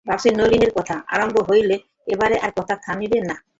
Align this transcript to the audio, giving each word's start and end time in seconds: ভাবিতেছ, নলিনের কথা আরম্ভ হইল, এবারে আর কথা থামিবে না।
ভাবিতেছ, 0.05 0.33
নলিনের 0.37 0.71
কথা 0.73 0.95
আরম্ভ 1.07 1.35
হইল, 1.49 1.71
এবারে 2.07 2.35
আর 2.39 2.51
কথা 2.55 2.75
থামিবে 2.75 3.19
না। 3.21 3.35